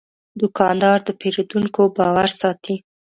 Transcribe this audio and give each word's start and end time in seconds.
دوکاندار 0.39 0.97
د 1.03 1.09
پیرودونکو 1.19 1.81
باور 1.95 2.29
ساتي. 2.41 2.75